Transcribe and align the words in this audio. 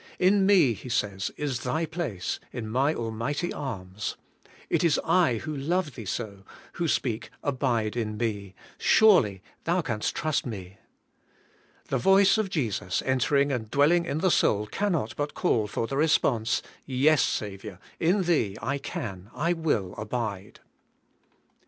'In 0.17 0.47
me^^ 0.47 0.73
He 0.73 0.89
says, 0.89 1.29
'is 1.37 1.59
thy 1.59 1.85
place,— 1.85 2.39
in 2.51 2.67
my 2.67 2.91
almighty 2.91 3.53
arms. 3.53 4.17
It 4.67 4.83
is 4.83 4.99
I 5.03 5.35
who 5.37 5.55
love 5.55 5.93
thee 5.93 6.05
so, 6.05 6.43
who 6.73 6.87
speak 6.87 7.29
Abide 7.43 7.95
in 7.95 8.17
me; 8.17 8.55
surely 8.79 9.43
thou 9.65 9.83
canst 9.83 10.15
trust 10.15 10.43
me.' 10.43 10.79
The 11.89 11.99
voice 11.99 12.39
of 12.39 12.49
Jesus 12.49 13.03
entering 13.05 13.51
and 13.51 13.69
dwelling 13.69 14.05
in 14.05 14.21
the 14.21 14.31
soul 14.31 14.65
cannot 14.65 15.15
but 15.15 15.35
call 15.35 15.67
for 15.67 15.85
the 15.85 15.97
response: 15.97 16.63
*Yes, 16.83 17.21
Saviour, 17.21 17.77
m 17.99 18.23
Thee 18.23 18.57
I 18.59 18.79
can, 18.79 19.29
I 19.35 19.53
will 19.53 19.93
abide.' 19.99 20.61